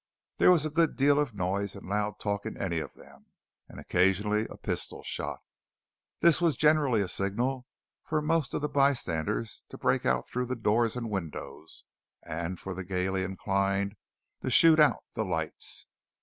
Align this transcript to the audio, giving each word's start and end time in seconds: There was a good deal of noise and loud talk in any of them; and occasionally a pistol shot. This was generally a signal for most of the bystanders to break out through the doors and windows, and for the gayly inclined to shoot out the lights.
There 0.39 0.49
was 0.49 0.65
a 0.65 0.71
good 0.71 0.95
deal 0.95 1.19
of 1.19 1.35
noise 1.35 1.75
and 1.75 1.87
loud 1.87 2.17
talk 2.17 2.47
in 2.47 2.57
any 2.59 2.79
of 2.79 2.95
them; 2.95 3.27
and 3.69 3.79
occasionally 3.79 4.47
a 4.49 4.57
pistol 4.57 5.03
shot. 5.03 5.41
This 6.21 6.41
was 6.41 6.55
generally 6.57 7.01
a 7.01 7.07
signal 7.07 7.67
for 8.05 8.19
most 8.19 8.55
of 8.55 8.61
the 8.63 8.67
bystanders 8.67 9.61
to 9.69 9.77
break 9.77 10.03
out 10.03 10.27
through 10.27 10.47
the 10.47 10.55
doors 10.55 10.95
and 10.95 11.11
windows, 11.11 11.83
and 12.23 12.59
for 12.59 12.73
the 12.73 12.83
gayly 12.83 13.21
inclined 13.23 13.95
to 14.41 14.49
shoot 14.49 14.79
out 14.79 15.03
the 15.13 15.23
lights. 15.23 15.85